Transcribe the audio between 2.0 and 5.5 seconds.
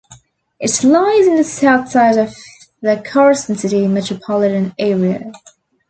of the Carson City metropolitan area.